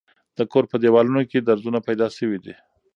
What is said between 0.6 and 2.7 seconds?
په دېوالونو کې درځونه پیدا شوي دي.